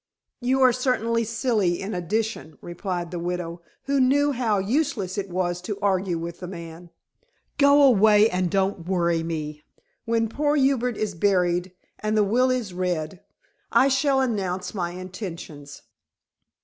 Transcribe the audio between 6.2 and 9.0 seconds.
the man. "Go away and don't